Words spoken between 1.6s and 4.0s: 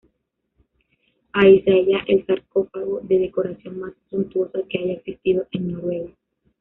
se halla el sarcófago de decoración más